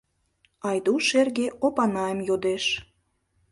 Айдуш 0.69 1.07
эрге 1.21 1.47
Опанайым 1.65 2.19
йодеш. 2.27 2.65